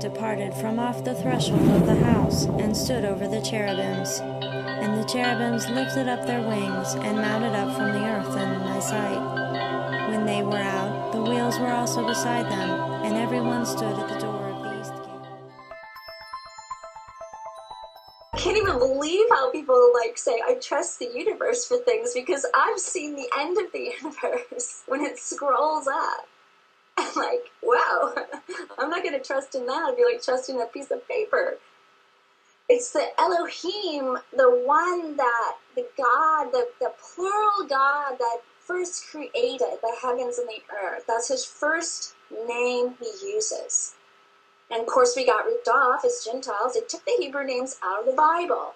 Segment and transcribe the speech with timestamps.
[0.00, 4.20] Departed from off the threshold of the house and stood over the cherubims.
[4.20, 8.78] And the cherubims lifted up their wings and mounted up from the earth in my
[8.78, 10.10] sight.
[10.10, 12.68] When they were out, the wheels were also beside them,
[13.04, 15.28] and everyone stood at the door of the east gate.
[18.34, 22.44] I can't even believe how people like say I trust the universe for things because
[22.54, 26.26] I've seen the end of the universe when it scrolls up.
[28.78, 29.90] I'm not going to trust in that.
[29.90, 31.58] I'd be like trusting a piece of paper.
[32.68, 39.78] It's the Elohim, the one that, the God, the, the plural God that first created
[39.82, 41.04] the heavens and the earth.
[41.06, 43.94] That's his first name he uses.
[44.70, 46.74] And of course, we got ripped off as Gentiles.
[46.74, 48.74] They took the Hebrew names out of the Bible.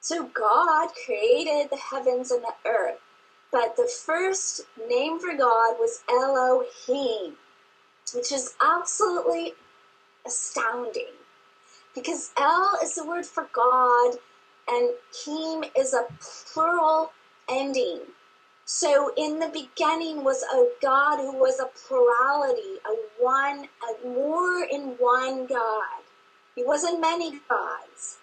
[0.00, 2.98] So God created the heavens and the earth.
[3.52, 7.36] But the first name for God was Elohim,
[8.14, 9.54] which is absolutely
[10.26, 11.14] astounding.
[11.94, 14.14] Because El is the word for God,
[14.68, 14.90] and
[15.26, 17.12] Him is a plural
[17.48, 18.00] ending.
[18.64, 24.64] So in the beginning was a God who was a plurality, a one, a more
[24.70, 26.02] in one God.
[26.54, 28.18] He wasn't many gods.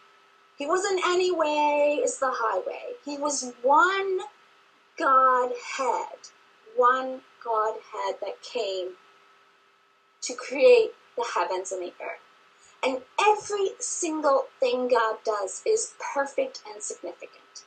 [0.58, 2.94] He wasn't any way is the highway.
[3.06, 4.20] He was one
[4.98, 6.18] Godhead,
[6.76, 8.92] one Godhead that came
[10.28, 12.22] to create the heavens and the earth.
[12.86, 17.66] And every single thing God does is perfect and significant.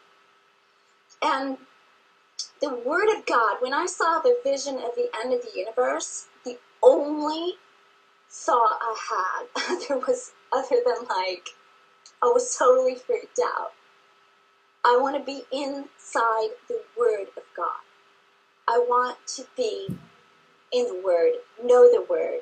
[1.22, 1.58] And
[2.61, 6.28] the Word of God, when I saw the vision of the end of the universe,
[6.44, 7.55] the only
[8.31, 11.50] thought I had there was other than like
[12.22, 13.72] I was totally freaked out
[14.84, 17.84] I want to be inside the Word of God.
[18.66, 19.88] I want to be
[20.72, 22.41] in the Word, know the Word,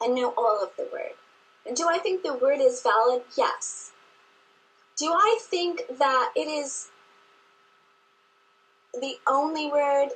[0.00, 1.12] and know all of the Word.
[1.66, 3.22] And do I think the Word is valid?
[3.36, 3.92] Yes.
[4.96, 6.88] Do I think that it is
[8.94, 10.10] the only Word?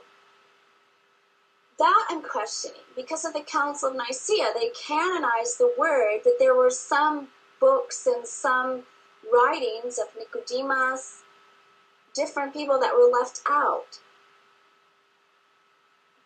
[1.78, 2.80] That I'm questioning.
[2.94, 7.28] Because of the Council of Nicaea, they canonized the Word, but there were some
[7.60, 8.82] books and some
[9.32, 11.24] writings of Nicodemus
[12.14, 13.98] different people that were left out.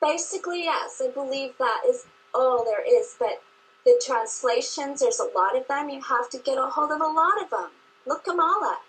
[0.00, 3.42] Basically, yes, I believe that is all there is, but
[3.84, 5.88] the translations, there's a lot of them.
[5.88, 7.70] You have to get a hold of a lot of them.
[8.06, 8.82] Look them all up.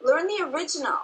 [0.00, 0.98] Learn the original.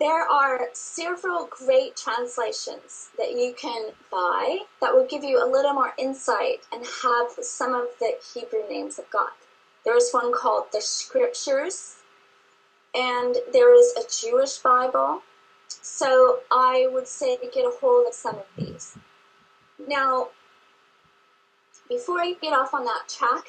[0.00, 5.72] There are several great translations that you can buy that will give you a little
[5.72, 9.30] more insight and have some of the Hebrew names of God.
[9.84, 11.96] There's one called the Scriptures
[12.94, 15.22] and there is a Jewish Bible.
[15.68, 18.96] So I would say get a hold of some of these.
[19.86, 20.28] Now,
[21.88, 23.44] before I get off on that track,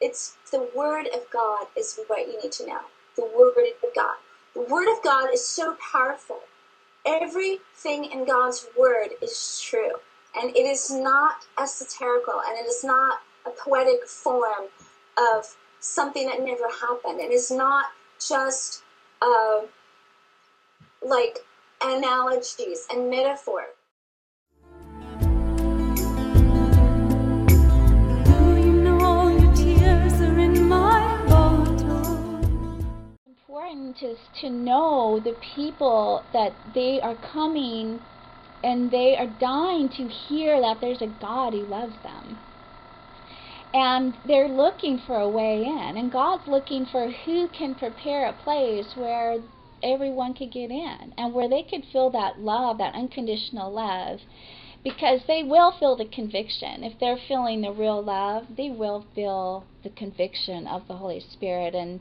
[0.00, 2.80] it's the Word of God is what you need to know.
[3.16, 4.16] The Word of God.
[4.54, 6.40] The Word of God is so powerful.
[7.06, 9.92] Everything in God's Word is true.
[10.34, 14.66] And it is not esoterical and it is not a poetic form
[15.16, 17.20] of something that never happened.
[17.20, 17.86] It is not
[18.26, 18.82] just
[19.22, 19.60] uh,
[21.02, 21.38] like
[21.82, 23.75] analogies and metaphors.
[34.40, 38.00] To, know the people that they are coming
[38.62, 42.40] and they are dying to hear that there's a God who loves them.
[43.72, 45.96] And they're looking for a way in.
[45.96, 49.38] And god's looking for who can prepare a place where
[49.82, 54.18] everyone could get in and where they could feel that love that unconditional love
[54.82, 56.82] because they will feel the conviction.
[56.82, 61.74] If they're feeling the real love they will feel the conviction of the holy spirit.
[61.74, 62.00] And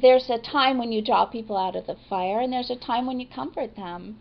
[0.00, 3.06] there's a time when you draw people out of the fire and there's a time
[3.06, 4.18] when you comfort them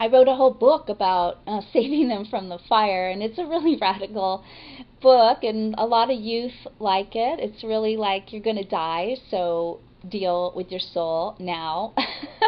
[0.00, 3.44] I wrote a whole book about uh, saving them from the fire, and it's a
[3.44, 4.42] really radical
[5.02, 7.38] book, and a lot of youth like it.
[7.38, 11.94] It's really like you're going to die, so deal with your soul now.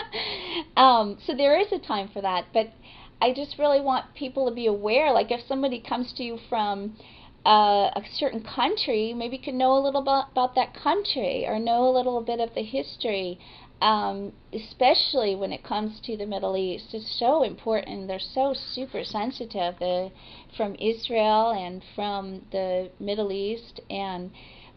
[0.77, 2.73] um, so there is a time for that, but
[3.21, 5.13] I just really want people to be aware.
[5.13, 6.97] Like if somebody comes to you from
[7.45, 11.59] uh, a certain country, maybe you can know a little bit about that country or
[11.59, 13.39] know a little bit of the history
[13.83, 16.95] um, especially when it comes to the Middle East.
[16.95, 18.07] It's so important.
[18.07, 20.13] They're so super sensitive the,
[20.57, 23.81] from Israel and from the Middle East.
[23.91, 24.31] And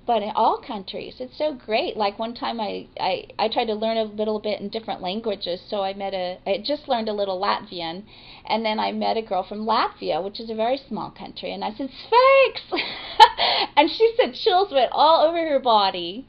[0.05, 1.15] but in all countries.
[1.19, 1.97] It's so great.
[1.97, 5.61] Like one time I, I, I tried to learn a little bit in different languages,
[5.67, 8.03] so I met a, I just learned a little Latvian,
[8.45, 11.63] and then I met a girl from Latvia, which is a very small country, and
[11.63, 12.83] I said, Sphinx!
[13.75, 16.27] and she said chills went all over her body.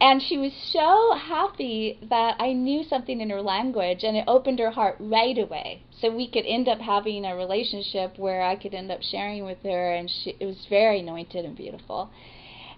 [0.00, 4.58] And she was so happy that I knew something in her language, and it opened
[4.58, 5.82] her heart right away.
[6.00, 9.62] So we could end up having a relationship where I could end up sharing with
[9.62, 12.10] her, and she, it was very anointed and beautiful.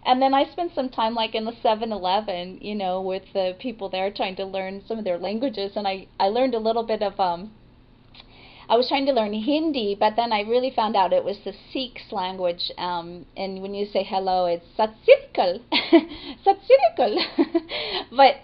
[0.07, 3.89] And then I spent some time like in the 7-Eleven, you know, with the people
[3.89, 7.03] there trying to learn some of their languages, and I I learned a little bit
[7.03, 7.53] of um.
[8.67, 11.53] I was trying to learn Hindi, but then I really found out it was the
[11.71, 12.73] Sikhs language.
[12.79, 15.61] Um, and when you say hello, it's Sat Sri Akal,
[16.45, 17.17] Sat Sri Akal.
[18.17, 18.37] but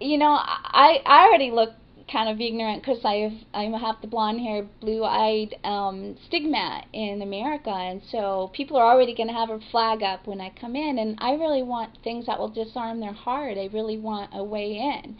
[0.00, 1.70] you know, I I already look
[2.10, 6.82] kind of ignorant because I have I have the blonde hair, blue eyed um, stigma
[6.92, 10.50] in America, and so people are already going to have a flag up when I
[10.60, 13.58] come in, and I really want things that will disarm their heart.
[13.58, 15.16] I really want a way in.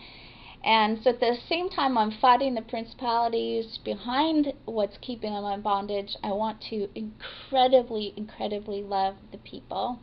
[0.63, 5.63] And so at the same time I'm fighting the principalities behind what's keeping them in
[5.63, 10.01] bondage, I want to incredibly, incredibly love the people.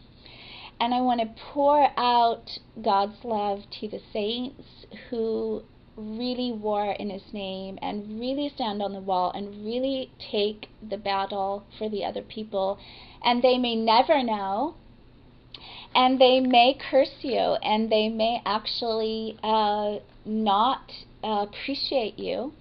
[0.80, 4.64] And I want to pour out God's love to the saints
[5.10, 5.64] who
[5.98, 10.98] really war in his name and really stand on the wall and really take the
[10.98, 12.78] battle for the other people.
[13.24, 14.76] And they may never know,
[15.96, 20.92] and they may curse you, and they may actually uh, not
[21.24, 22.54] uh, appreciate you.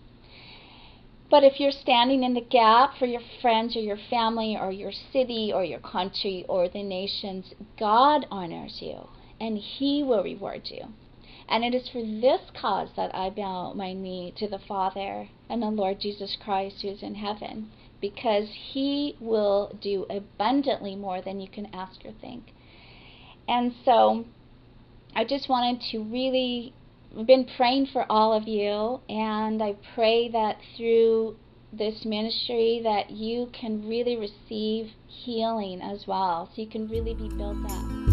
[1.28, 4.92] But if you're standing in the gap for your friends or your family or your
[5.12, 9.08] city or your country or the nations, God honors you
[9.40, 10.86] and He will reward you.
[11.48, 15.62] And it is for this cause that I bow my knee to the Father and
[15.62, 17.70] the Lord Jesus Christ who is in heaven,
[18.00, 22.52] because he will do abundantly more than you can ask or think.
[23.48, 24.25] And so
[25.14, 26.75] I just wanted to really
[27.25, 31.37] been praying for all of you and I pray that through
[31.72, 37.28] this ministry that you can really receive healing as well so you can really be
[37.28, 38.06] built up.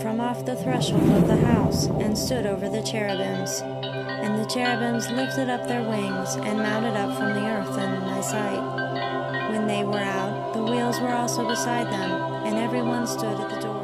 [0.00, 3.62] From off the threshold of the house, and stood over the cherubims.
[3.62, 8.20] And the cherubims lifted up their wings, and mounted up from the earth in my
[8.20, 9.50] sight.
[9.50, 12.10] When they were out, the wheels were also beside them,
[12.46, 13.83] and every one stood at the door.